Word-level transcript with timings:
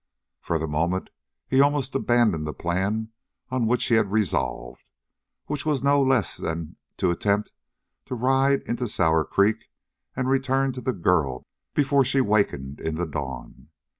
For 0.39 0.57
the 0.57 0.67
moment 0.67 1.11
he 1.47 1.61
almost 1.61 1.93
abandoned 1.93 2.47
the 2.47 2.55
plan 2.55 3.09
on 3.51 3.67
which 3.67 3.85
he 3.85 3.93
had 3.93 4.11
resolved, 4.11 4.89
which 5.45 5.63
was 5.63 5.83
no 5.83 6.01
less 6.01 6.37
than 6.37 6.75
to 6.97 7.11
attempt 7.11 7.51
to 8.05 8.15
ride 8.15 8.63
into 8.63 8.87
Sour 8.87 9.23
Creek 9.23 9.69
and 10.15 10.27
return 10.27 10.71
to 10.71 10.81
the 10.81 10.93
girl 10.93 11.45
before 11.75 12.03
she 12.03 12.19
wakened 12.19 12.79
in 12.79 12.95
the 12.95 13.05
dawn. 13.05 13.69